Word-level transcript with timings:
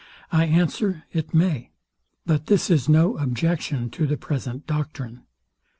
I 0.31 0.45
answer, 0.45 1.03
It 1.11 1.31
may: 1.31 1.69
But 2.25 2.47
this 2.47 2.71
is 2.71 2.89
no 2.89 3.17
objection 3.19 3.91
to 3.91 4.07
the 4.07 4.17
present 4.17 4.65
doctrine. 4.65 5.21